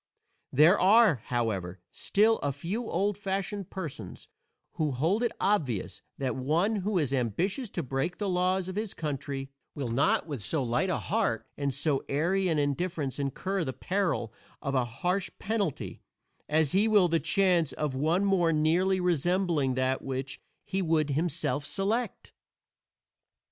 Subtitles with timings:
[0.51, 4.27] There are, however, still a few old fashioned persons
[4.71, 8.95] who hold it obvious that one who is ambitious to break the laws of his
[8.95, 13.73] country will not with so light a heart and so airy an indifference incur the
[13.73, 16.01] peril of a harsh penalty
[16.49, 21.63] as he will the chance of one more nearly resembling that which he would himself
[21.63, 22.33] select.